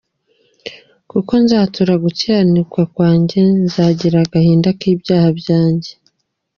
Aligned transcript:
Kuko 1.11 1.31
nzatura 1.43 1.93
gukiranirwa 2.03 2.81
kwanjye, 2.93 3.39
Nzagira 3.65 4.17
agahinda 4.25 4.69
k’ibyaha 4.79 5.29
byanjye. 5.39 5.91